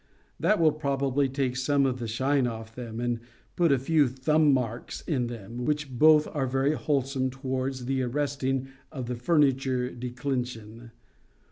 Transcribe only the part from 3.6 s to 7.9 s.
a few thumb marks in them, which both are very wholesome towards